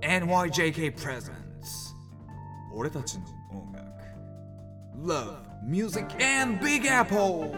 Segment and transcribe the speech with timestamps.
[0.00, 1.94] NYJK Presents.
[2.72, 3.84] 俺たちの音楽。
[4.96, 7.50] Love, Music and Big Apple.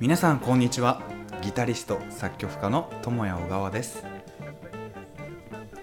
[0.00, 1.00] 皆さんこんにちは。
[1.40, 4.04] ギタリスト作曲家の友谷小川です。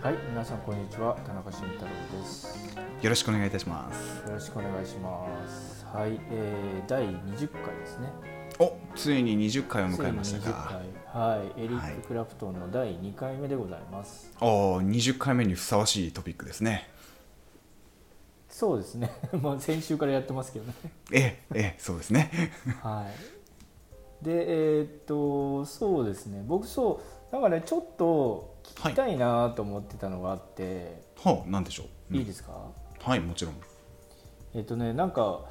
[0.02, 2.78] はい、皆さんこんにちは、田中慎太郎です。
[3.02, 4.28] よろしくお願いいたします。
[4.28, 5.86] よろしくお願いします。
[5.86, 8.39] はい、えー、第20回ですね。
[8.60, 10.82] おついに20回を迎えましたか
[11.14, 11.22] 20回。
[11.38, 14.32] はい、エリはいック・クラプトンの第2回目でございます。
[14.42, 16.90] おー20回目にふさわしいトピックですね
[18.50, 19.12] そうですね。
[19.42, 20.74] もう先週からやってますけどね。
[21.12, 22.32] ええええそうですね
[22.82, 23.08] は
[24.22, 24.26] い。
[24.26, 26.44] で、えーっと、そうですね。
[26.46, 32.52] 僕そう、なんかね、ちょっと聞きたいなと思ってたのがあって、はあ何でしょう、い、いですか？
[33.00, 33.56] はいもちろん
[34.54, 35.46] えーっとね、なんか、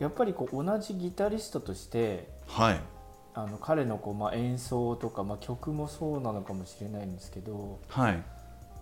[0.00, 2.80] やっぱりこう同じギタリストとして、はい。
[3.34, 8.22] あの彼のこう、まあ、演奏とか、まあ、曲もそうなのかもしれないんですけどはい。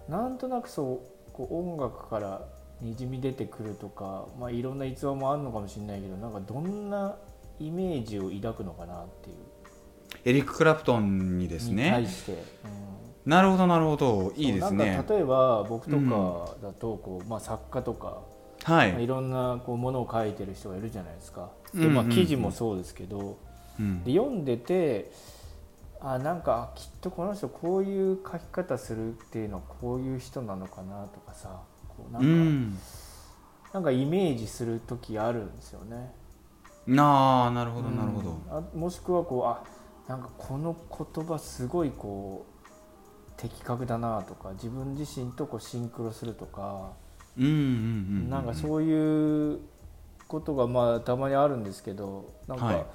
[0.09, 2.43] なんとなくそうこう音楽から
[2.83, 7.17] にじみ出てくるとか、まあ、いろんな逸話もあるのかもしれないけどなんかどんな
[7.59, 9.37] イメージを抱くのかなっていう。
[10.25, 12.39] エリック・クラプトンにですに対ねして、うん。
[13.31, 14.33] なるほどなるほど。
[14.37, 14.97] いいですね。
[14.97, 18.21] なんか例えば僕とかだとこう、まあ、作家とか、
[18.65, 18.93] はい。
[18.93, 21.51] まあ、いろんなこうものを書いてる人がいるじゃないですか。
[21.73, 22.17] でまあ、うんうんうん。
[22.17, 23.37] 記事もそうですけど、うん
[24.05, 25.11] で読んでて
[26.01, 32.79] あなんかあきっとこの人こういう書き方するっていうのはこういう人なのかなとかさこうなんうか、ん。
[33.73, 36.13] なんかイメージする時あるんですよね。
[36.87, 39.65] なあなるほどなるほど、うんあもしくはこうあ
[40.09, 40.77] なんかこの
[41.15, 46.93] 言葉すごいこう的確だなとか自分自身とこうシンクロするとか、
[47.39, 47.61] うんうんうんう
[48.27, 48.31] ん。
[48.31, 49.61] なんかそういう
[50.29, 52.87] ことがまあたまにあるんですけどなんか、はい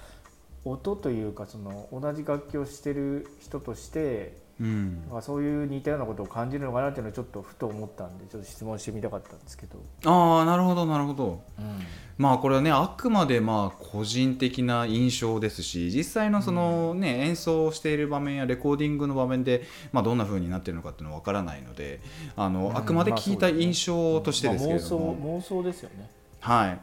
[0.71, 5.03] 音というかその同じ楽器をしてる人としてうん。
[5.21, 11.43] そういう似たようなことを感じるのかなっていうのをちょっとふと思ったんでちょっと質問してみたかったんですけど、ああなるほどなるほど。
[12.17, 21.99] まあこれはねあくまでまあ個人的な印象ですし実際のそのね、演奏をしている場面やレコーディングの場面で、まあ、どんな風になってるのかっていうのは分からないので
[22.35, 26.09] あの、あくまで聞いた印象としてですけれども、まあ妄想妄想ですよね。
[26.39, 26.79] はい。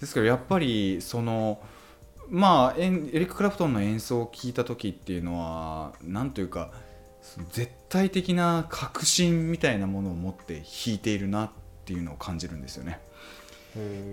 [0.00, 1.58] ですけどやっぱりその
[2.28, 6.70] まあエリック・クラプトンの演奏を聞いた時っていうのはなんというか
[7.50, 11.50] 絶対的な確信みたいなものを持って弾いているなっ
[11.84, 13.00] ていうのを感じるんですよね。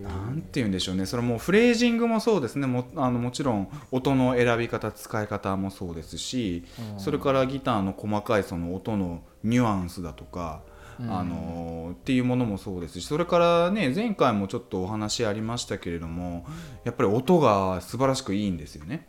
[0.03, 1.05] なんて言うんでしょうね。
[1.05, 2.67] それもフレージングもそうですね。
[2.67, 6.99] もあのもちろん音の選び方使い方もそうですし、うん。
[6.99, 10.61] それからギターの細かいその音のニュアンスだとか、
[10.99, 11.11] うん。
[11.11, 16.45] あのっていうものもそうですしそれからね前回もちょっとお話ありましたけれども
[16.83, 19.07] やっぱり音が素晴らしくいいんですよね。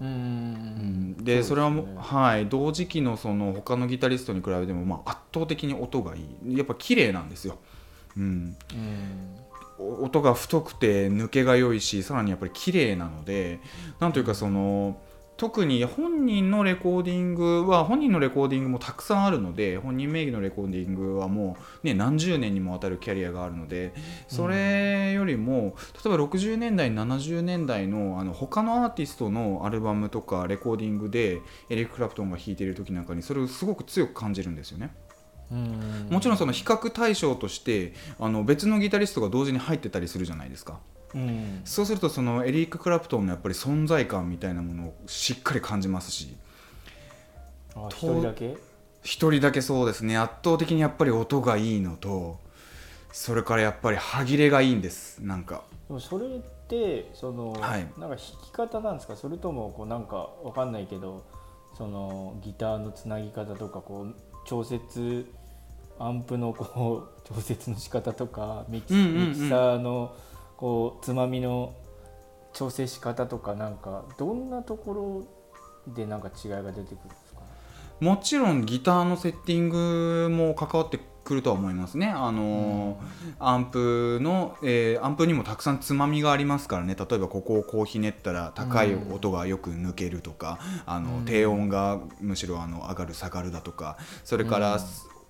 [0.00, 6.56] うんでそれはもはい同時期のその他のギタリストに比べても、まあ、圧倒的に音がいい。
[6.56, 7.58] やっぱ綺麗なんですよ。
[8.16, 8.56] うん、
[9.78, 13.60] 音が太くて抜けが良いしさらにやっぱり綺麗なので
[14.00, 14.98] なんというかその
[15.42, 23.92] 特に本人のレコーディングは本人のレコーディングもたくさんあるので本人名義のレコーディングはもう、ね、何十年にもわたるキャリアがあるので
[24.28, 34.94] それよりも例えば60年代70年代のあの他のアーティストのアルバムとかレコーディングでエリック・クラプトンが弾いている時なんかにそれをすごく強く感じるんですよね。
[35.50, 36.06] うん。
[36.08, 40.78] もちろんその比較対象としてあの別のギタリストが同時に入ってたりするじゃないですか
[41.14, 41.62] うん。
[41.64, 46.36] そうするとそのエリック・クラプトンのやっぱり存在感みたいなものをしっかり感じますし。
[47.74, 48.56] あ一人だけ？
[49.02, 50.16] 一人だけそうですね。
[50.16, 52.38] 圧倒的にやっぱり音がいいのと
[53.12, 55.18] それからやっぱり歯切れがいいんです。
[55.22, 55.62] なんか。
[55.88, 57.80] でもそれってその、はい。
[57.98, 59.16] なんか弾き方なんですか？
[59.16, 61.24] それともこうなんかわかんないけど
[61.76, 64.14] そのギターのつなぎ方とかこう
[64.46, 65.30] 調節
[65.98, 69.28] アンプのこう調節の仕方とかミキ,、うんうんうん。
[69.30, 70.14] ミキサーの
[70.62, 71.74] こうつまみの
[72.52, 75.26] 調整仕方とかなんかどんなとこ
[75.88, 77.40] ろでなんか違いが出てくるんですか？
[77.98, 82.06] もちろんギターのセッティングも関わってくるとは思いますね。
[82.06, 82.96] あのー
[83.40, 86.94] アンプの、えーアンプにもたくさんつまみがありますからね。
[86.94, 91.24] 例えばここをこうひねったら高い音がよく抜けるとか、あのうん。
[91.24, 94.80] 低音がむしろあの上がる下がるだとかそれから、うん。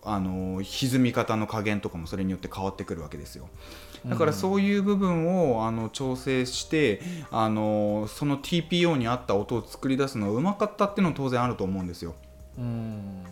[0.05, 3.49] あの歪み方の加減とかもそれによって変わってくるわけですよ。
[4.07, 7.01] だからそういう部分をあの調整して
[7.31, 12.15] あのその TPO に合った音を作り出すのがうまかったっていうのは当然あると思うんですよ。
[12.59, 13.25] うん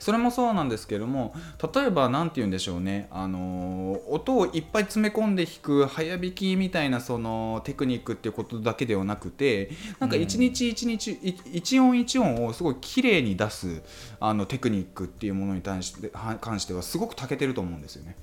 [0.00, 1.34] それもそうなんですけども
[1.72, 9.70] 例えば何て言うんでしょうね、あのー音をいっぱい詰め込んで弾く早弾きみたいなそのテクニックっていうことだけではなくて
[10.00, 13.82] なんか一日一日、い一音一音をすごい綺麗に出す
[14.20, 18.16] あのテクニックっていうものに対しては関してはすごく長けてると思うんですよね。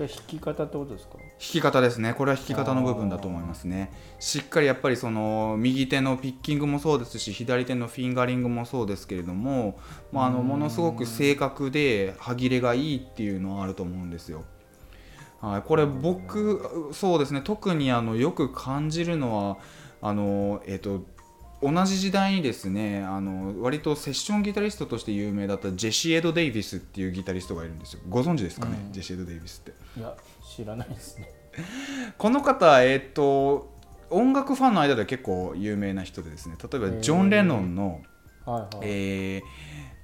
[0.00, 1.18] じゃあ弾き方ってことですか？
[1.18, 2.14] 弾き方ですね。
[2.14, 3.92] これは弾き方の部分だと思いますね。
[4.18, 9.78] しっかりやっぱりその右手のピッキングもそうですし左手のフィンガリングもそうですけれども、
[10.10, 14.44] まあ、あのものすごく正確で歯切れがいいっていうのはあると思うんですよ。
[15.42, 17.42] はい、これ僕そうですね。
[17.44, 19.58] 特にあのよく感じるのは
[20.00, 21.04] あのえっ、と
[21.62, 28.00] 同じ時代にですねあの割とセッションギタリストとして有名だったジェシー・エド・デイビスっていうギタリストがいるんですよ。
[28.08, 28.92] ご存知ですかね、うん。
[28.92, 30.00] ジェシー・エド・デイビスって。
[30.00, 30.14] いや
[30.56, 31.30] 知らないですね。
[32.16, 33.74] この方えっ、と
[34.08, 38.00] 音楽ファンの間では結構有名な人でですね例えばジョン・レノンの、
[38.46, 39.42] はいはい、えー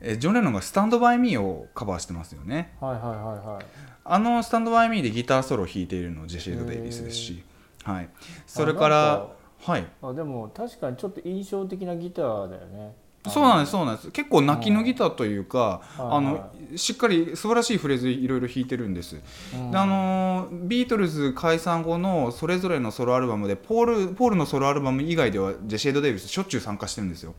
[0.00, 2.76] えージョン・レノンが「スタンド・バイ・ミー」をカバーしてますよね。
[2.80, 3.12] はいはいは
[3.42, 3.64] いはい。
[4.04, 7.42] あの「スタンド・バイ・ミー」でギターソロを弾いているのはジェシー・エド・デイビスですし、
[7.82, 8.08] はい、
[8.46, 9.28] それから
[9.66, 9.86] はい。
[10.00, 12.94] あでも確かにちょっと印象的なギターだよね。
[13.28, 14.10] そうなんですそうなんです。
[14.12, 16.14] 結構泣きのギターというかうん。
[16.14, 19.16] あのはしっかり素晴らしいフレーズいろいろ弾いてるんです、
[19.52, 19.72] うん。
[19.72, 27.34] であのビートルズ解散後のそれぞれのソロアルバムでポールポールのソロアルバム以外ではジェシー・エド・デイビスしょっちゅう参加してるんですよ。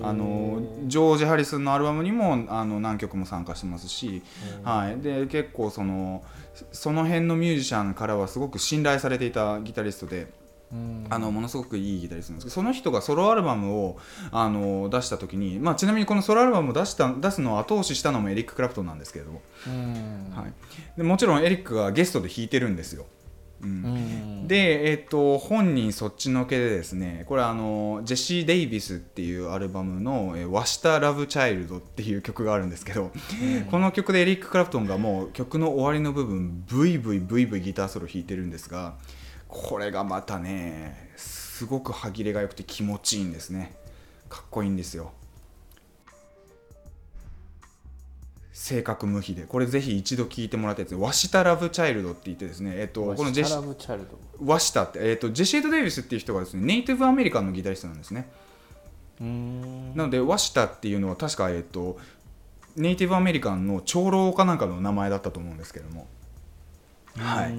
[0.00, 4.22] あのジョージ・ハリスンのアルバムにもあの何曲も参加してますし、
[4.62, 6.22] はい、で結構その
[6.70, 10.28] その辺のミュージシャンからはすごく信頼されていたギタリストで。
[10.72, 11.06] うん。
[11.08, 13.98] あのものすごくいいギタリストなんですけどその人がソロアルバムを
[14.32, 20.32] あの出した時に、まあ、ちなみにこのソロアルバムを出した出すのを後押ししたのもエリック・クラプトンなんですけれども、うん。
[20.34, 20.52] はい、
[20.96, 23.06] でもちろんエリックがゲストで弾いてるんですよ。
[23.62, 23.84] うん。
[23.84, 33.10] うんで、えっと本人そっちのけでですねこれあのジェシー・デイビスっていうアルバムの「えーワシタ・ラブ・チャイルド」っていう曲があるんですけど、
[33.70, 38.94] この曲でエリック・クラプトンがもう曲の終わりの部分ブイブイブイブイギターソロ弾いてるんですが
[39.48, 43.74] これがまたねすごく歯切れが良くて気持ちいいんですね。
[44.28, 45.12] かっこいいんですよ。
[48.52, 49.42] 性格無比で。
[49.42, 54.18] これぜひ一度聴いてもらってですね「ワシタ・ラブ・チャイルド」って言ってですねえっとこのジェシラブチャイルド。
[54.44, 58.30] ワシタって、えー、とジェシード・デイビスっていう人がですねネイティブアメリカンのギタリストなんですね、
[59.20, 59.94] うん。
[59.94, 61.98] なのでワシタっていうのは確か、えー、と
[62.76, 66.06] ネイティブアメリカンの長老かなんかの名前だったと思うんですけども
[67.18, 67.54] はい。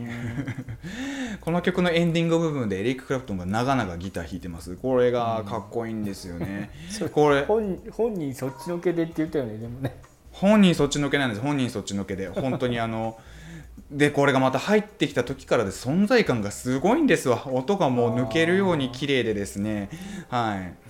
[1.42, 4.76] この曲のエンディング部分でエリック・クラプトンが長々ギター弾いてます。
[4.76, 6.72] これがかっこいいんですよね、
[7.12, 9.96] これ本本人そっちのけでって言ったよねでもね。
[10.32, 11.42] 本人そっちのけなんです。
[11.42, 12.30] 本人そっちのけで。
[12.30, 13.18] 本当にあの
[13.92, 17.48] でこれがまた入ってきた時からで存在感がすごいんですわ。
[17.48, 19.90] 音がもう抜けるように綺麗でですね。
[20.30, 20.87] はい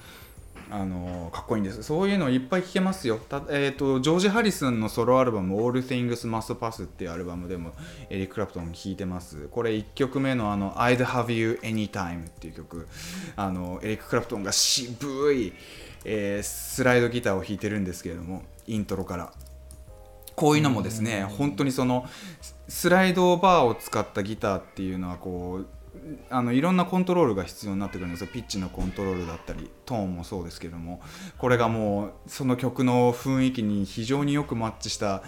[0.70, 1.84] あのかっこいいんです。
[1.84, 3.18] そういうのいっぱい聴けますよ。
[3.18, 7.74] た、えー、とジョージ・ハリスンのソロアルバム「All Things Must Pass」っていうアルバムでも
[8.10, 9.48] エリック・クラプトン弾いてます。
[9.50, 12.88] これ1曲目のあの「I'd Have You Anytime」っていう曲。
[13.36, 15.54] あのエリック・クラプトンが渋い、
[16.04, 19.32] えースライドギターを弾いてるんですけれどもイントロから。
[20.36, 22.06] こういうのもですね本当にその
[22.68, 25.68] スライドバーを使ったギターっていうのはこう
[26.30, 28.28] あのいろんなコントロールが必要になってくるんですよ。
[28.28, 31.02] ピッチのコントロールだったりトーンもそうですけども。
[31.38, 35.24] これがもうその曲の雰囲気に非常によくマッチした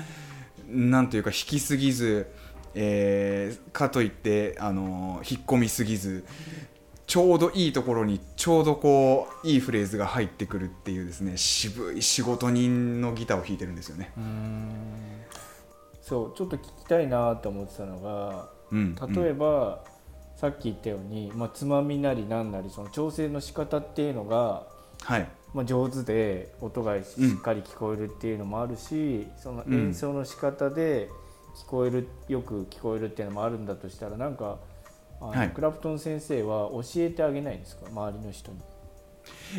[0.67, 2.31] なんというか弾きすぎず、
[2.75, 6.25] えーかといってあの引っ込みすぎず
[7.07, 14.11] ちょうどいいところにちょうどこういいフレーズが入ってくるっていうですね渋い仕事人のギターを弾いてるんですよね。
[14.17, 14.71] うん。
[16.01, 19.83] そうちょっと聞きたいなと思ってたのがうん、例えば、
[20.39, 24.67] さっき言ったように、まあ、つまみなりなんなりその調整の仕方っていうのが、
[25.03, 25.27] はい。
[25.53, 29.87] まあ、上手で音がしうんっかり聞こえるっていうのもあるし、そのうん。
[29.87, 31.09] 演奏の仕方で
[31.57, 34.59] 聞こえるよく聞こえるっていうのもあるんだとしたらなんか
[35.19, 35.49] あの、はい。
[35.49, 37.87] クラプトン先生は教えてあげないんですか？
[37.87, 38.59] 周りの人に。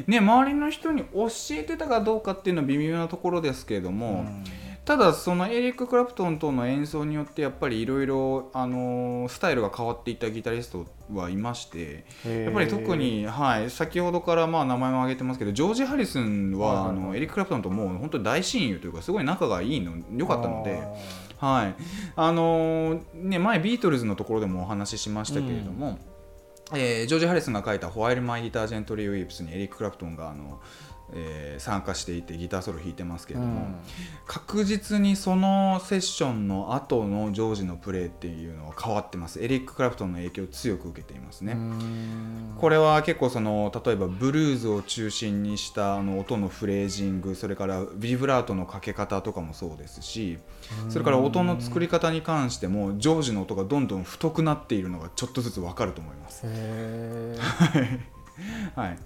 [0.06, 4.44] ね、周りの人に教えてたかどうかっていうのは微妙なところですけれども、うん
[4.84, 20.80] ただそのエリック・クラプトンとの演奏によってやっぱりいろいろあのスタイルが変わっていったギタリストはいましてやっぱり特に、はい、先ほどからまあ名前も挙げてますけどジョージ・ハリスンは、あのエリック・クラプトンともう本当に大親友というかすごい仲がいいの良かったので。
[21.40, 21.74] はい。
[22.16, 25.98] あのーね、前ビートルズのところでもお話ししましたけれども、
[26.74, 30.60] えージョージ・ハリスンが書いた「ホワイル・マイ・ギター・ジェントリー・ウィープス」にエリック・クラプトンがあの、
[31.14, 33.74] えー参加していてギターソロ弾いてますけれども、うん。
[34.26, 39.42] 確実にそのセッションの後のジョージのプレーっていうのは変わってます。
[39.42, 41.52] エリック・クラプトンの影響を強く受けていますね。
[41.52, 42.54] うん。
[42.58, 50.38] これは結構その例えばブルーズを中心にしたあの音のフレージングそれからビブラートのかけ方とかもそうですし
[50.88, 56.46] それから音の作り方に関してもジョージの音がどんどん太くなっているのがちょっとずつ分かると思います。
[58.76, 58.98] へはい。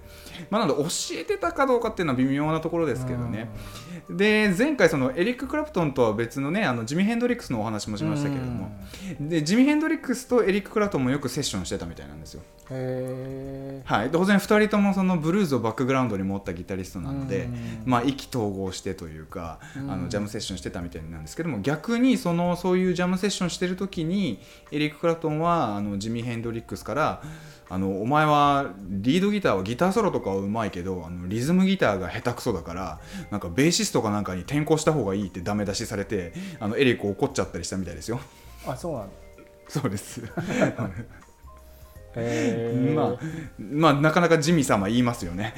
[0.49, 0.89] まあ、なので教
[1.19, 3.49] えてたかどうかっていうのは微妙なところですけどね。
[4.09, 8.71] で前回そのエリック・クラプトンとは別のねあのジミー・ヘンドリックスのお話もしましたけれども。
[9.19, 12.41] でジミー・ヘンドリックスとエリック・クラプトンもよくセッションしてたみたいなんですよ。
[12.71, 17.81] へはい、当然2人ともそのブルーズをバックグラウンドに持ったギタリストなので、うん。
[17.85, 19.91] まあ、意気投合してというか、うん。
[19.91, 24.39] あのジャムセッションしてたみたいなんですけども逆にそのそういうジャムセッションしてる時に
[24.71, 27.21] エリック・クラプトンはあのジミー・ヘンドリックスから
[27.67, 32.99] あのお前はリードギターはギターソロとかはうまいけどあのリズムギターが下手くそだから
[33.31, 38.19] なんかベーシストかなんかに転向した方がいいってダメ出しされてあのエリック怒っちゃったりしたみたいですよ。
[38.67, 39.13] あそうなんだ。
[39.67, 40.21] そうです。
[42.15, 43.19] へ まあ、
[43.59, 45.53] まあなかなかジミー様言いますよね。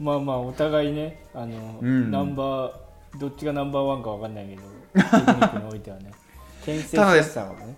[0.00, 2.10] まあまあお互いねあの、うん。
[2.10, 4.62] ナンバーどっちがナンバーワンかわかんないけど
[4.94, 6.12] テクニックにおいてはね。
[6.64, 7.76] 牽制しさがね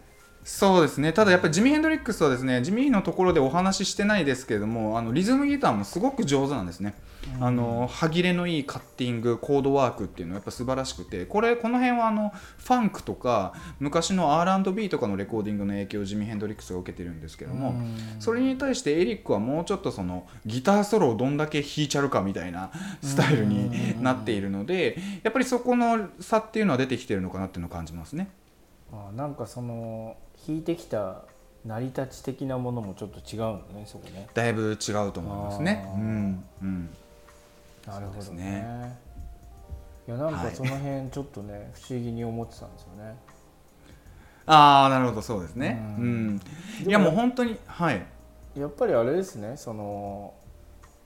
[0.48, 1.12] そうですね。
[1.12, 6.94] ただやっぱりジミー・ヘンドリックスはですねジミーのところでお話ししてないですけれどもあのリズムギターもすごく上手なんですね、
[7.38, 17.74] あの歯切れのいいカッティングコードワークっていうのはやっぱ素晴らしくてこれこの辺はあのファンクとか昔の R&B とかのレコーディングの影響をジミー・ヘンドリックスが受けてるんですけども、
[18.18, 22.70] それに対してエリックはもうちょっとそのギターソロをどんだけ弾いちゃるかみたいな
[23.02, 28.30] スタイルになっているのでやっぱりそこの差っていうのは出てきてるのかなっていうのを感じますね。
[28.90, 31.22] あなんかその弾いてきた
[31.64, 34.28] 成り立ち的なものもちょっと違うのねそこね。
[34.34, 35.86] だいぶ違うと思いますね。
[35.94, 36.90] うんうん。
[37.86, 38.44] なるほどね。
[38.44, 38.98] ね。
[40.06, 40.54] いやなんかはい。
[40.54, 43.16] その辺ちょっとね、不思議に思ってたんですよね。
[44.46, 45.78] ああなるほどそうですね。
[45.98, 46.26] ううん。
[46.36, 46.44] ん、で
[46.86, 48.06] いやもう本当にはい。
[48.56, 50.32] やっぱりあれですねその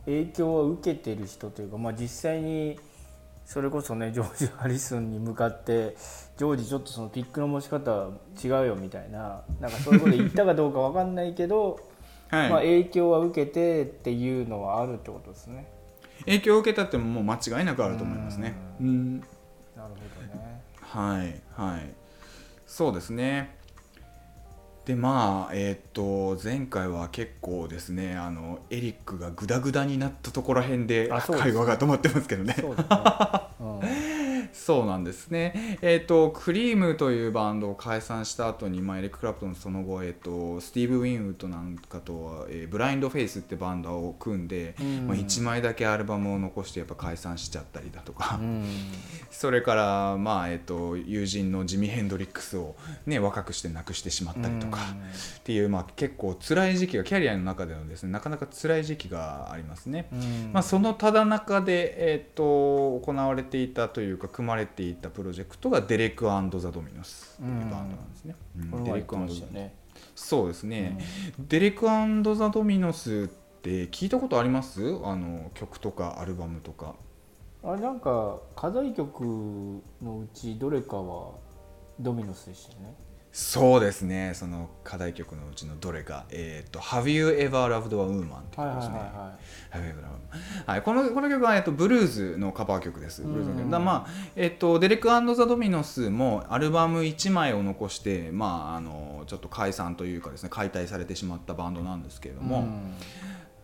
[0.05, 2.79] 影響を受けてる人というか、まあ、実際に
[3.53, 5.95] それこそねジョージ・ハリスンに向かって
[6.39, 8.09] ジョージちょっとそのピックの持ち方
[8.43, 11.79] 違うよみたいななんかそういうこと言ったかどうかわかんないけど、
[12.33, 15.67] はい、まあ、影響は受けてっていうのはあるってことですね。
[16.25, 18.55] 影響を受けたってももう間違いなくあると思いますね。
[18.81, 19.27] うんなる
[19.77, 20.63] ほどね。
[20.81, 21.95] はいはい
[22.67, 23.55] そうですね。
[24.85, 32.57] でまあえっ、と前回は結構ですねあのエリックがグダグダになったところへんで会話が止まってますけどね。
[32.59, 32.77] そう。
[34.53, 35.79] そうなんですね。
[35.83, 48.65] えっ、と、クリームというバンドを解散した後に、まあ、エリック・クラプトンその後、えっ、と、スティーブ・ウィンウッドなんかとは、えーブラインド・フェイスってバンドを組んで、うんまあ、1枚だけアルバムを残してやっぱ解散しちゃったりだとか、うん。
[49.31, 54.79] それから、まあえっと友人のジミ・ヘンドリックスを、ね、若くして亡くしてしまったりとか、
[55.39, 60.09] っていう、まあ、結構辛い時期がキャリアの中でのですねなかなか辛い時期がありますね。
[60.13, 68.35] うんまあ、そのただ中で、えー、と行われていたというか組まれていたプロジェクトがデレク・アンド・ザ・ドミノスというバンドなんですね。
[68.59, 69.75] うんこの前言ってましたよね。
[70.17, 70.99] そうですね、
[71.39, 74.81] デレクザ・ドミノスって聞いたことあります？
[75.05, 76.97] あの曲とかアルバムとか。
[77.63, 79.23] あれなんか課題曲
[80.03, 81.31] のうちどれかは
[82.01, 82.95] ドミノスでしたよね。
[83.33, 84.33] そうですね。
[84.35, 88.99] その課題曲のうちのどれか「えー、と Have You Ever Loved a Woman」ってはいはいはい曲ですね。
[88.99, 89.23] は
[89.71, 93.23] はいはい、このこの曲は、えっと、ブルーズのカバー曲です。
[93.23, 93.65] ブルーズの曲。
[93.65, 102.45] うんだまあえっと、デレクザ・ドミノスもアルバム1枚を残して、まあ、あのちょっと解散というかですね解体されてしまったバンドなんですけれどい。
[102.45, 102.95] も、うん。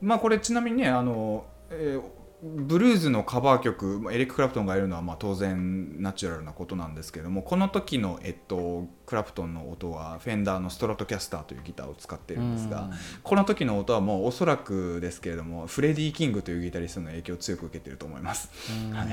[0.00, 12.90] まあこれちなみにねあの、えーブルーズのカバー曲まあエリック・クラプトンがいるのはまあ当然ナチュラルなことなんですけどもこの時の、えっと、クラプトンの音はフェンダーのストラトキャスターというギターを使っているんですが、うん。
[13.25, 18.50] この時の音はもうおそらくですけれどもフレディ・キングというギタリストの影響を強く受けていると思います。
[18.92, 19.09] はい。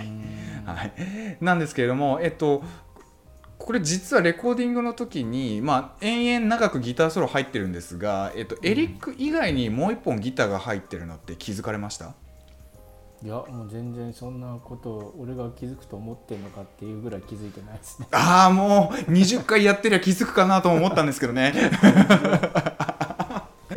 [0.66, 0.94] はい、
[1.42, 2.64] なんですけれども、えっと、
[3.58, 12.14] これ実はレコーディングの時に、まあ、延々長くギターソロ入ってるんですが、えっと、エリック以外にもう一本ギターが入ってるのって気づかれました？
[13.24, 18.08] いやもう全然そんなこと俺が気づくと思ってんのかっていうぐらい気づいてないですね。
[18.12, 21.54] ああもう20回やってりゃ気づくかなとも思ったんですけどね。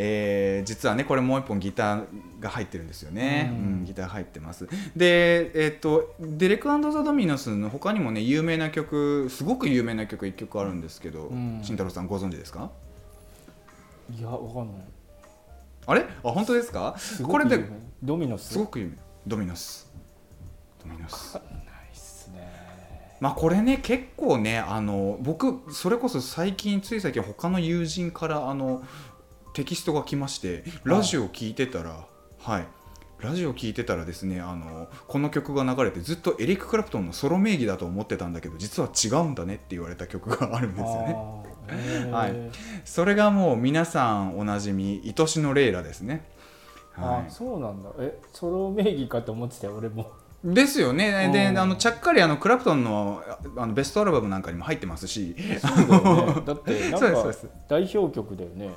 [0.00, 2.04] えー実はねこれもう一本ギター
[2.40, 4.68] が入ってるんですよね、ううんんギター入ってます。
[4.96, 11.60] でえっ、とデレクザ・ドミノスの他にもね有名な曲すごく有名な曲1曲あるんですけど、うん。
[11.62, 12.70] 慎太郎さんご存知ですか？
[14.16, 14.84] いやわかんない。
[15.86, 16.02] あれ？
[16.02, 16.96] あ本当ですか？
[17.22, 17.64] これで
[18.02, 18.50] ドミノス？
[18.52, 18.92] すごく有名
[19.28, 19.90] ドミノス
[20.82, 21.44] ドミノスないっ
[21.94, 23.16] すね。
[23.20, 28.82] まあこれね結構ねあの僕それこそ最近つい最近他の友人からあの
[29.54, 32.06] テキストが来ましてラジオ聞いてたら
[32.40, 32.66] はい。
[33.20, 40.86] ラジオ聞いてたらですねあのこの曲が流れてずっとエリック・クラプトンのソロ名義だと思ってたんだけど実は違うんだねって言われた曲があるんですよ
[42.06, 42.12] ね。
[42.12, 42.34] はい。
[42.84, 46.24] それがもう皆さんおなじみ愛しのレイラですね
[47.00, 47.90] はあそうなんだ。
[47.98, 50.10] えソロ名義かと思ってたよ俺も。
[50.44, 51.30] いですよね。
[51.32, 51.58] でうん。
[51.58, 53.22] あのちゃっかりあのクラプトンの
[53.56, 55.34] あのベストアルバムなんかにも入ってますし。
[55.60, 56.42] そうだよね。
[56.46, 57.48] だってなんかそうですそうです。
[57.68, 58.70] 代表曲だよね。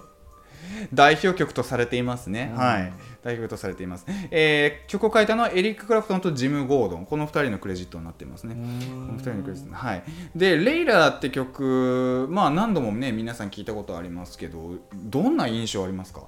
[0.93, 2.59] 代表曲とされていますね、うん。
[2.59, 2.93] はい。
[3.23, 7.05] 代表曲とされています、えー曲を書いたのはエリック・クラプトンとジム・ゴードン。
[7.05, 9.75] この2人のクレジットになっていますね、この2人のクレジット。
[9.75, 10.03] はい。
[10.35, 16.23] で「レイラー」って曲まあ何度もね皆さん聞いたことありますけどどんな印象ありますか？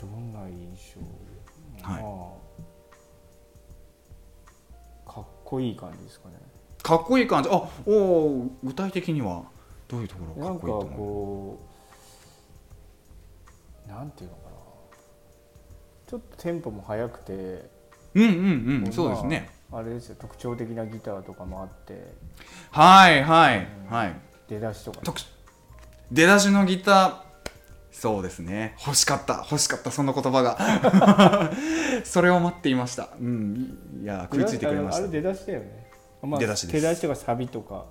[0.00, 1.00] どんな印象？
[1.88, 2.02] はい。
[2.02, 2.08] ま
[5.08, 6.34] あかっこいい感じですかね。
[6.82, 7.48] かっこいい感じ？
[7.50, 9.44] あおー具体的には
[9.88, 10.96] どういうところなんかっこいいと思う？
[10.96, 11.58] こ
[13.86, 14.50] うなんていうのかな。
[16.06, 17.32] ちょっとテンポも速くて
[18.14, 18.30] うんうんう
[18.78, 19.50] んまあそうですね。
[19.72, 20.16] あれですよ。
[20.18, 22.12] 特徴的なギターとかもあって。
[22.70, 24.16] はいはいはい。
[24.48, 25.02] 出だしとかね。
[25.04, 25.20] 特
[26.10, 27.31] 出だしのギター
[27.92, 28.74] そうですね。
[28.84, 29.46] 欲しかった。
[29.48, 29.90] 欲しかった。
[29.90, 31.52] その言葉が。
[32.04, 33.10] それを待っていました。
[33.20, 33.78] うん。
[34.02, 35.04] いや食いついてくれました。
[35.04, 35.86] あれ出だしだよね、
[36.22, 36.72] まあ、出だしです。
[36.72, 37.84] 出だしとかサビとか。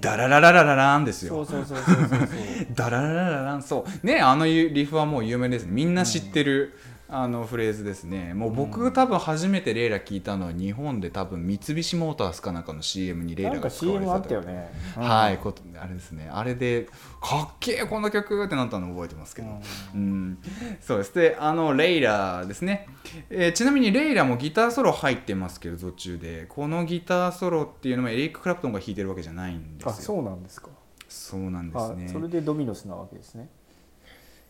[0.00, 1.46] ダラララララランですよ。
[1.46, 2.28] そうそうそうそうそう
[2.76, 3.62] ダラララララン。
[3.62, 4.06] そう。
[4.06, 6.78] ねあのリフはもう有名ですみんな知ってる、
[7.14, 8.32] あのフレーズですね。
[8.32, 15.02] もう僕、多分初めてレイラ聞いたのは日本で多分三菱モータースかなんかの CM にレイラが使われったよね、うん。
[15.02, 16.30] はい、ことあれですね。
[16.32, 16.88] あれで
[17.20, 19.48] かっけえこの曲ってなったのを覚えてますけど、
[19.94, 20.38] うん、
[20.80, 21.14] そうです。
[21.14, 22.88] であのレイラですね、
[23.28, 26.46] えーちなみにレイラもギターソロ入ってますけど途中で。
[26.48, 29.90] このギターソロっていうのもエリック・クラプトンが弾いてるわけじゃないんですよ。
[29.90, 30.70] あそうなんですか。
[31.08, 32.06] そうなんですね。
[32.08, 33.50] あそれでドミノスなわけですね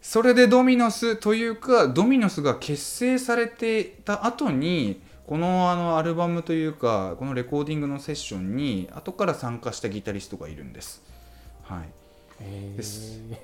[0.03, 11.03] それでドミノスというかドミノスが結成されていた後にこのあのアルバムというかこのレコーディングのセッションに後から参加したギタリストがいるんです。
[11.63, 11.89] はい、
[12.41, 12.77] え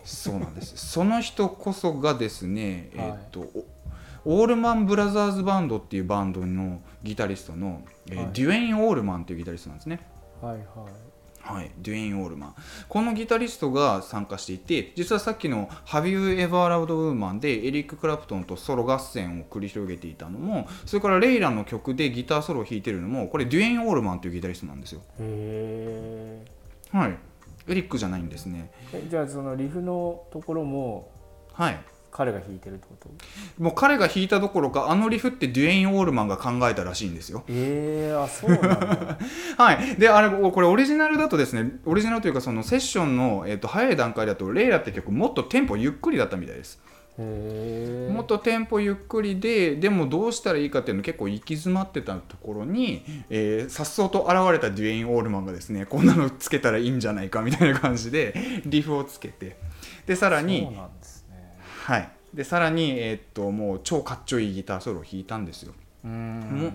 [0.04, 0.76] そうなんです。
[0.76, 3.40] その人こそがですね、はいえーっと、
[4.24, 10.00] おオールマンブラザーズバンドっていうバンドのギタリストの、えーはいデュエイン・オールマンっていうギタリストなんですね。
[10.42, 11.07] はいはい
[11.48, 12.54] はい、デュエイン・オールマン
[12.90, 25.00] このギタリストが参加していて実はさっきの「Have You Ever Loved Woman」でエリック・クラプトンとソロ合戦を繰り広げていたのもそれからレイラの曲でギターソロを弾いてるのもこれデュエイン・オールマンというギタリストなんですよ。
[25.20, 26.44] へ
[26.92, 27.16] はい。
[27.68, 28.70] エリックじゃないんですね。
[28.92, 31.10] えじゃあそのリフのところも
[31.52, 31.80] はい
[32.18, 33.62] 彼が弾いてるってこと？
[33.62, 37.44] もう彼が弾いたどころかあのリフってデュエイン・オールマンが考えたらしいんですよ。
[37.46, 39.18] えー、あそうなんだ。
[39.56, 46.80] はい、であれこれオリジナルだとですねオリジナルというかそのセッションの、えー、と早い段階だと「レイラ」って曲もっとテンポゆっくりだったみたいです。
[47.16, 58.34] もっとテンポゆっくりででもどうしたらいいかっていうの結構行き詰まってたところにえーさっそうと現れたデュエイン・オールマンがですねこんなのつけたらいいんじゃないかみたいな感じで
[58.66, 59.56] リフをつけて。
[60.06, 61.17] でさらにそうなんですね
[61.88, 62.10] はい。
[62.34, 65.72] でさらに、えーっともう超かっちょいいギターソロを弾いたんですよ。
[66.04, 66.72] うん。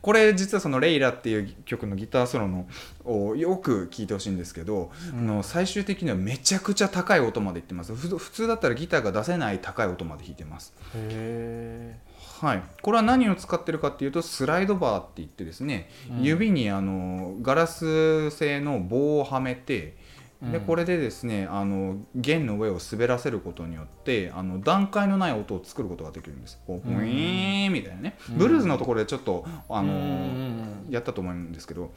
[0.00, 2.66] これ実はその「レイラ」っていう曲のギターソロの
[3.04, 7.94] をよく聴いてほしいんですけど、あの最終的にはめちゃくちゃ高い音までいってます。
[7.94, 10.72] ふ普通だったらギターが出せない高い音まで弾いてます。
[10.94, 11.98] へ
[12.40, 16.22] はい、これは何を使ってるかっていうとスライドバーって言ってですね、うん。
[16.22, 19.96] 指にあのガラス製の棒をはめて
[20.42, 20.64] でうん。
[20.64, 26.60] これでですねあの弦の上を滑らせることによってあの段階のない音を作ることができるんです。
[26.66, 26.96] こううん。
[26.96, 28.38] ウィーンみたいなね、うん。
[28.38, 30.74] ブルーズのところでちょっとあのうん。
[30.90, 31.92] やったと思うんですけど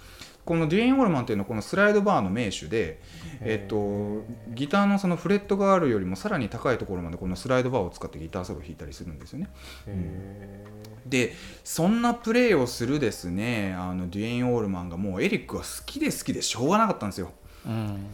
[0.45, 3.01] このデュエイン・オールマンっていうのはこのスライドバーの名手で、
[3.41, 4.23] えっと、
[4.53, 9.49] ギターのそのフレットがあるよりもさらに高いところまでこのスライドバーを使ってギターソロを弾いたりするんですよね。
[9.87, 10.65] へ
[11.05, 17.31] でそんなプレーをするですねあのデュエイン・オールマンがもうエリックは好きで好きでしょうがなかったんですよ。
[17.65, 18.05] えうん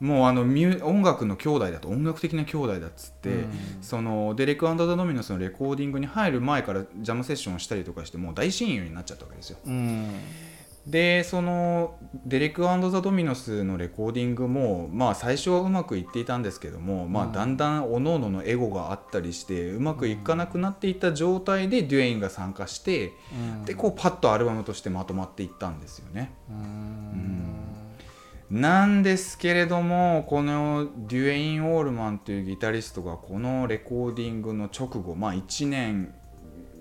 [0.00, 3.48] もうあのミュ音楽の兄弟だと音楽的な兄弟だっつって、うん。
[3.82, 9.58] そのデレク・アンド・ザ・ドミノスのレコーディングに入る前からジャムセッションをしたりとかしてもう大親友になっちゃったわけですよ。
[9.64, 10.10] うん。
[10.86, 23.64] でそのデレク・アンド・ザ・ドミノスのレコーディングもまあ最初はうまくいっていたんですけども、まあ、うんだんだんおのおののエゴがあったりしてうまくいかなくなっていった状態でデュエインが参加してうん。
[23.66, 26.32] でこうパッとアルバムとしてまとまっていったんですよね。
[26.48, 27.39] うん
[28.50, 36.12] なんですけれどもこのデュエイン・オールマンというギタリストがこのレコーディングの直後まあ1年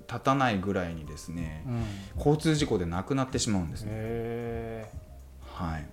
[0.07, 1.83] 経たないぐらいにですね、うん。
[2.17, 4.91] 交通事故で亡くなってしまうんですね、へ
[5.53, 5.85] はい、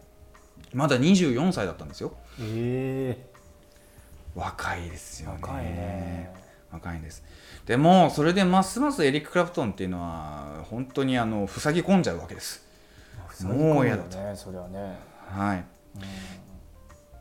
[0.72, 2.14] まだ24歳だったんですよ。
[2.40, 3.36] ええ
[4.34, 5.38] 若いですよね。
[5.42, 6.34] 若いね。
[6.70, 7.22] 若いんです。
[7.66, 12.66] でもそれでますますエリック・クラプトンっていうのは本当にあの塞ぎ込んじゃうわけです。
[13.42, 15.64] もうやだとねそれはねはい。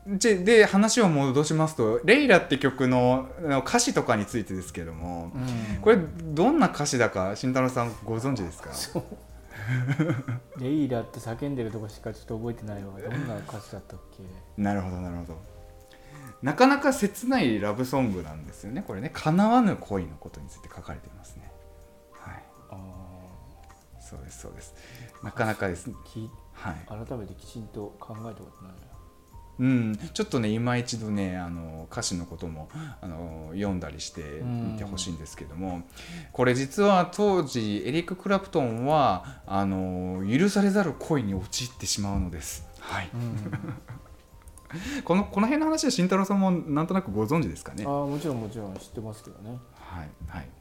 [0.06, 3.28] でで話を戻しますと「レイラ」って曲の
[3.66, 5.80] 歌詞とかについてですけども、うん。
[5.82, 8.70] これどんな歌詞だか慎太郎さんご存知ですか？
[10.58, 14.22] レイラって叫んでるとこしかちょっと覚えてないわどんな歌詞だったっけ？
[14.62, 15.38] なるほどなるほど。
[16.42, 19.10] なかなか切ないラブソングなんですよねこれね。
[19.12, 21.50] 叶わぬ恋のことについて書かれていますね。
[22.12, 22.44] はい。
[22.70, 22.76] あ
[24.00, 24.74] そうですそうです。
[25.24, 25.86] なかなかです。
[25.88, 25.94] ね
[26.56, 27.06] はい。
[27.06, 28.96] 改めてきちんと考えたことないな。
[29.58, 32.68] うん、ちょっとね今一度ねあの歌詞のことも
[33.00, 35.82] あの読んだりしてみてほしいんですけども
[36.32, 42.66] これ実は当時エリック・クラプトンはあの許されざる恋に陥ってしまうのです。
[42.80, 43.10] はい、
[45.04, 47.84] このこの辺の話は慎太郎さんもなんとなくご存知ですかね。
[47.86, 49.58] ああもちろんもちろん知ってますけどね。
[49.74, 50.10] はい。
[50.28, 50.55] はい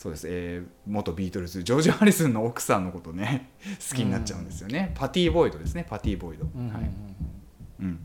[0.00, 3.50] そうです、えー元ビートルズジョージ・ハリスンの奥さんのことね
[3.90, 6.90] 好きになっちゃうんですよね、パティ・ボイドですねパティ・ボイド、はい。
[7.80, 7.98] うん、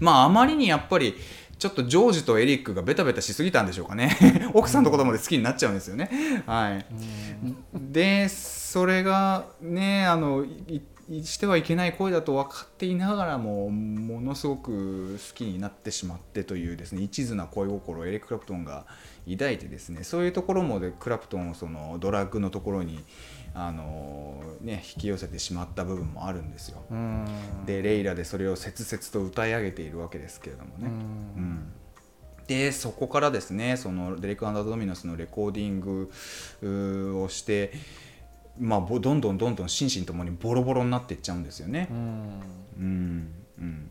[0.00, 1.14] まああまりにやっぱり
[1.56, 4.10] ちょっとジョージとエリックがベタベタしすぎたんでしょうかね。
[4.54, 6.10] 奥さんのことまで好きになっちゃうんですよね。
[6.46, 6.86] はい。
[7.92, 10.44] でそれがねあの
[11.22, 18.86] してはいけない恋だと分かっていながらもものすごく好きになってしまってというですね一途な恋心をエリック・クラプトンが
[19.30, 23.02] 抱いてですねそういうところもでクラプトンをそのドラッグのところに
[23.54, 26.82] あの、ね、引き寄せてしまった部分もあるんですよ。
[26.90, 27.26] うん
[27.66, 30.90] でレイラでそれを切々と歌い上げているわけですけれどもね。
[31.36, 31.40] う
[32.46, 37.72] でそこからですねそのデレク・アンダー・ドミノスのレコーディングをして、
[38.58, 41.88] まあ、ぼどんどんどんどん心身ともにボロボロになっていっちゃうんですよね。
[41.90, 42.40] うん
[42.76, 43.90] うんうん、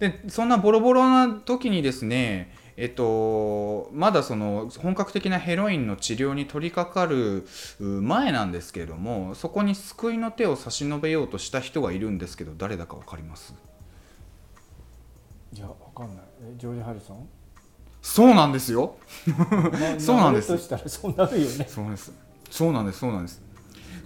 [0.00, 7.46] でそんなボロボロな時にですねえっと、まだその本格的なヘロインの治療に取り掛かる
[7.78, 13.54] う前なんですけれどもそこに救いの手を差し伸べようとした人がいるんですけど誰だか分かります？
[15.52, 17.28] いやわかんないえジョージ・ハリソン？
[18.02, 20.58] そうなんですよまあそうなんです
[20.88, 22.12] そうなるよねそうです。
[22.50, 22.98] そうなんです。
[22.98, 23.43] そうなんです。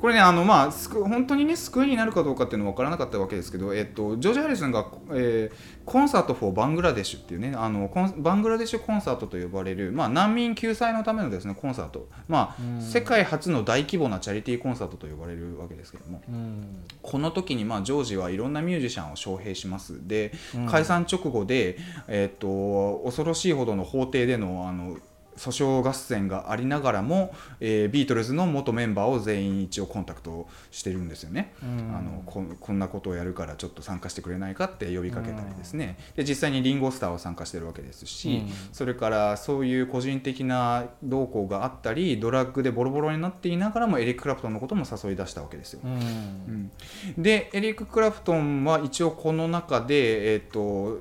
[0.00, 12.82] これね、あのまあ、救本当にね、救いになるかどうかっていうのは分からなかったわけですけど、えっと、ジョージ・ハリスンが、えーコンサート・フォー・バングラデシュっていうね、あのコンバングラデシュコンサートと呼ばれる、まあ、難民救済のためのですねコンサート、まあうん。
[12.82, 16.84] 世界初の大規模なチャリティーコンサートと呼ばれるわけですけども、うん。
[17.00, 20.06] この時にまあジョージはいろんなミュージシャンを招聘します。
[20.06, 20.66] で、うん。
[20.66, 24.98] 解散直後で、えー、と恐ろしいほどの法廷でのあの
[25.38, 31.96] 訴訟合戦がありながらも、えービートルズの元メンバーを全員一応コンタクトしてるんですよね、うん。
[31.96, 38.52] あのここんなことをやるからちょっと参加してくれないかって呼びかけたりですね、で実際にリンゴスターは参加してるわけですし、うん。
[38.72, 45.80] それからそういう個人的な動向があったりドラッグでボロボロになっていながらもエリック・クラプトンのことも誘い出したわけですよ。
[45.84, 46.70] うん。
[47.16, 51.00] でエリック・クラプトンは一応この中で、えー、と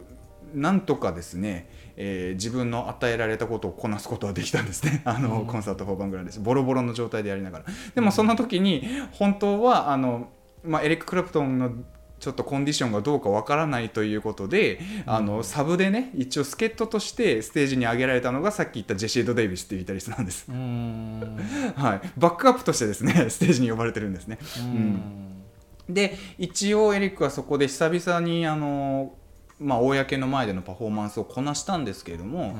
[0.53, 5.01] なんとかですね、えー自分の与えられたことをこなすことはできたんですね。
[5.05, 5.47] あの、うん。
[5.47, 6.39] コンサート4番ぐらいです。
[6.39, 7.65] ボロボロの状態でやりながら。
[7.95, 10.29] でもその時に本当はあの、
[10.63, 11.71] まあ、エリック・クラプトンの
[12.19, 21.37] ちょっとコンディションがどうかわからないということで、あのサブでね一応助っ人としてステージに上げられたのがさっき言ったジェシード・デイビスっていうギタリストなんです、うん。
[21.75, 24.39] はい、バックアップとしてですね ステージに呼ばれてるんですね。
[24.57, 25.43] うん。
[25.89, 29.13] で一応エリックはそこで久々にあの、
[29.59, 32.55] まあ、公の前でのパフォーマンスをこなしたんですけれども、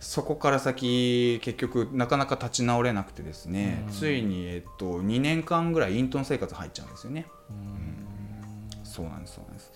[0.00, 3.92] そこから先結局なかなか立ち直れなくてですね、うん。
[3.92, 7.26] ついに、えっと、2年間ぐらい隠遁生活入っちゃうんですよね。
[7.50, 8.84] うん。
[8.84, 9.72] そうなんですそうなんです。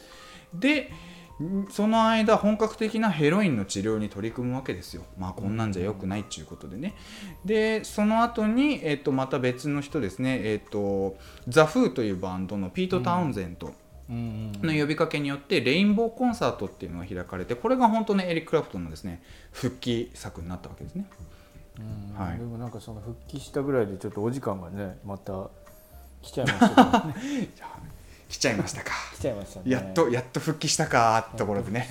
[0.53, 0.91] で
[1.43, 5.03] んその間本格的なヘロインの治療に取り組むわけですよ。
[5.19, 6.95] まあこんなんじゃ良くないっていうことでね。
[7.45, 10.41] でその後にえっとまた別の人ですね。
[10.43, 11.17] えっと
[11.49, 13.73] ザ・フーというバンドのピート・タウンゼントうん
[14.09, 21.07] の呼びかけによってレインボーコンサートっていうのが開かれてこれが本当ねエリック・クラプトンのですね復帰作になったわけですね。
[21.79, 22.39] うんはい。
[22.39, 25.51] でもなんかその復帰したぐらいでちょっとお時間がねまた
[26.23, 27.15] 来ちゃいましたね。
[28.29, 28.91] 来ちゃいましたか。
[29.17, 29.71] 来ちゃいましたね。
[29.71, 31.89] やっとやっと復帰したかところでね。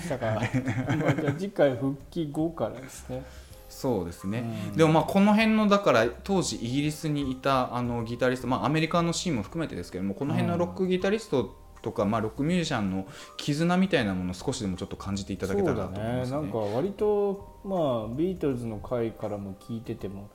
[1.38, 3.24] 次回復帰後からですね。
[3.68, 4.76] そうですね、うん。
[4.76, 16.36] でもまあこの辺のだから当時イギリスにいたあのギタリスト、まあ、アメリカのシーンも含めてですけどもこの辺のロックギタリストとか、まあ、ロックミュージシャンの絆みたいなものを少しでもちょっと感じていただけたらなと思いますね。
[16.38, 17.76] なんか割とま
[18.10, 20.30] あビートルズの回からも聞いてても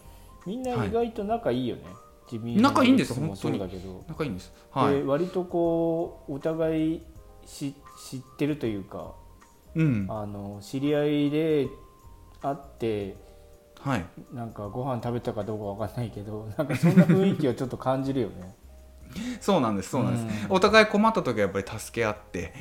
[0.46, 1.84] みんな意外と仲いいよね、
[2.30, 4.54] ジミー・仲いいんです本当にそうだけど、仲いいんです。
[4.70, 4.94] はい。
[4.94, 7.02] で割とこうお互い
[7.46, 7.74] し
[8.10, 9.16] 知ってるというか
[9.76, 10.06] うん。
[10.08, 11.68] あの知り合いで
[12.42, 13.18] 会って
[13.80, 14.06] はい。
[14.34, 18.56] なんかご飯食べたかどうかわかんないけどなんかそんな雰囲気をちょっと感じるよね。
[19.39, 20.56] そうなんですそうなんです、うん。
[20.56, 22.54] お互い困った時はやっぱり助け合って。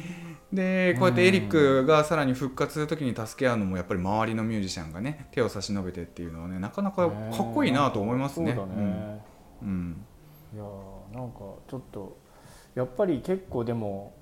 [0.52, 8.54] でこうやってエリックがさらに復活する時に助け合うのもやっぱり周りのミュージシャンがね手を差し伸べてっていうのはねなかなかかっこいいなと思いますね。
[8.54, 9.20] ね、うん。
[9.62, 10.06] うん。
[10.54, 12.18] いやーなんかちょっと
[12.74, 14.14] やっぱり結構でも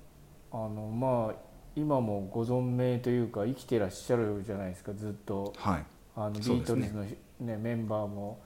[0.51, 1.35] あのまあ
[1.77, 5.53] 今もご存命というか生きてらっしゃるじゃないですかずっと。
[5.57, 5.85] はい。
[6.17, 8.41] あのビートルズの、ねメンバーも。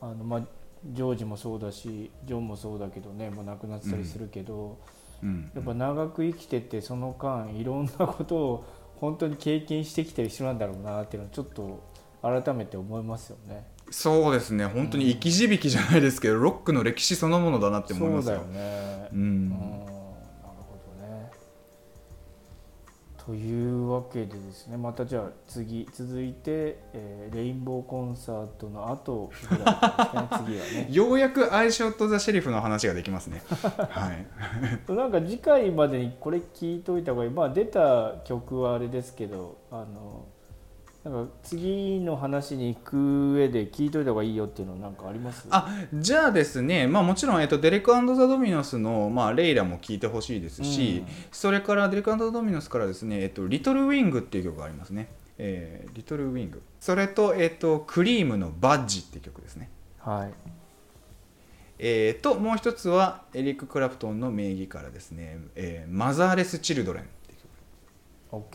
[0.00, 0.42] あの、まあ、
[0.84, 4.78] ジョージもそうだしジョンもそうだけどねもう亡くなってたりするけど、
[5.22, 8.64] うんやっぱ長く生きててその間いろんなことを
[8.96, 11.82] 本当に経験してきてる人なんだろうなっていうのはちょっと
[12.22, 13.66] 改めて思いますよね。
[13.90, 18.64] そうですね本当に生き字引じゃないですけどロックの歴史そのものだなって思いますよそうだよ。
[18.66, 19.08] ね。
[19.12, 19.95] ううん
[23.26, 30.88] というわけでですねまたじゃあ次続いて、えーレインボーコンサートの後 ぐらいですね次はね。
[30.90, 33.42] ようやくアイショット・ザ・シェリフの話ができますね。
[33.90, 34.26] はい、
[34.92, 40.26] なんか次回までにこれ聞いといた方がいいまあ出た曲はあれですけどあの
[41.08, 45.46] なんか次の話に行く上で聞いといた方がいいよっていうのなんかあります？
[45.50, 55.08] あじゃあですね、まあ、もちろん、えっと、デレクザ・ドミノスの、まあ、レイラも聞いてほしいですし、うんそれからデレクザ・ドミノスからですね、えっと、リトル・ウィングっていう曲がありますね。
[55.38, 56.60] えーリトル・ウィング。
[56.80, 59.70] それと、えっと、クリームのバッジっていう曲ですね。
[60.00, 60.32] はい
[61.78, 67.38] えーと、もう一つはエリック・クラプトンの名義からですね、えーマザーレス・チルドレンっていう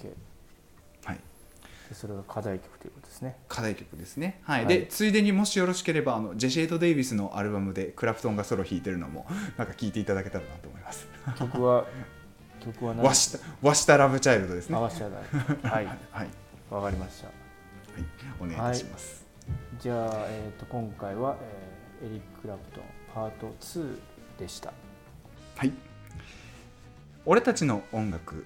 [0.04, 0.10] 曲。
[0.10, 0.31] OK
[1.94, 3.38] それが課題曲ということですね。
[3.48, 4.66] 課題曲ですね、はい。
[4.66, 4.80] はい。
[4.80, 9.26] でついでにもしよろしければあのジェシェイド・デイビスのアルバムでクラプトンがソロ弾いてるのも
[9.58, 11.08] なんか聴いていただけたらなと思います。
[11.38, 11.86] 曲は
[12.60, 13.06] 曲は何？
[13.06, 14.78] わしたわしたラブチャイルドですね。
[14.78, 15.22] わせちゃない
[15.72, 15.86] はい。
[15.86, 16.30] い、 はい、
[16.70, 17.30] わかりました。
[18.40, 19.26] お願いいたします、
[19.80, 21.72] じゃあ、えー、と今回は、えー
[22.04, 24.00] エリック・クラプトンパート2
[24.40, 24.74] でした。
[25.56, 25.72] はい。
[27.26, 28.46] 俺たちの音楽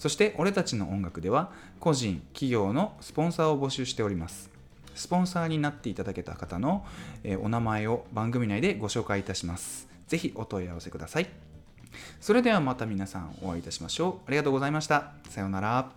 [0.00, 4.48] そして俺たちの音楽では個人、企業のスポンサーを募集しております。
[4.94, 6.86] スポンサーになっていただけた方の、
[7.22, 9.88] えお名前を番組内でご紹介いたします。
[10.08, 11.28] ぜひお問い合わせください。
[12.18, 14.26] それではまた皆さんお会いいたしましょう。
[14.26, 15.12] ありがとうございました。
[15.28, 15.90] さようなら。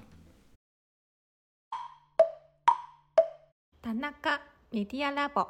[3.81, 4.41] 田中
[4.73, 5.47] メディアラボ